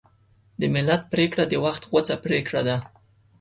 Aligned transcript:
د 0.59 0.61
ملت 0.73 1.01
پرېکړه 1.13 1.43
د 1.47 1.53
وخت 1.65 1.81
غوڅه 1.89 2.15
پرېکړه 2.25 2.61
ده. 2.67 2.77